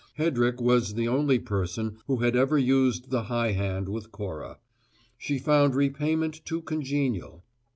Hedrick 0.17 0.59
was 0.59 0.95
the 0.95 1.07
only 1.07 1.37
person 1.37 1.99
who 2.07 2.17
had 2.23 2.35
ever 2.35 2.57
used 2.57 3.11
the 3.11 3.25
high 3.25 3.51
hand 3.51 3.87
with 3.87 4.11
Cora: 4.11 4.57
she 5.15 5.37
found 5.37 5.75
repayment 5.75 6.43
too 6.43 6.63
congenial. 6.63 7.43